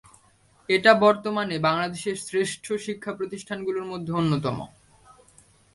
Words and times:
এটা 0.69 0.91
বর্তমানে 0.95 1.55
বাংলাদেশের 1.59 2.17
শ্রেষ্ঠ 2.17 2.65
শিক্ষা 2.85 3.11
প্রতিষ্ঠানগুলোর 3.13 3.85
মধ্যে 3.85 4.11
অন্যতম। 4.13 4.57